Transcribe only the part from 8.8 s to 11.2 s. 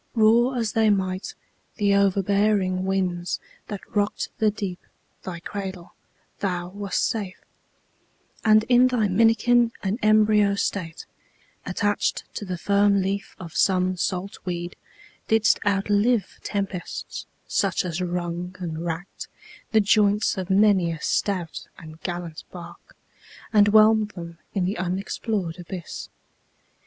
thy minikin and embryo state,